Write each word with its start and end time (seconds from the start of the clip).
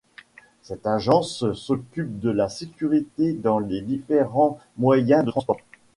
Cette 0.63 0.87
agence 0.87 1.53
s'occupe 1.53 2.19
de 2.19 2.31
la 2.31 2.49
sécurité 2.49 3.33
dans 3.33 3.59
les 3.59 3.81
différents 3.81 4.57
moyens 4.79 5.23
de 5.23 5.29
transports. 5.29 5.57